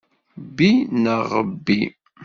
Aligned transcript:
Bbi, 0.49 0.71
neɣ 1.03 1.19
ɣebbi. 1.31 1.81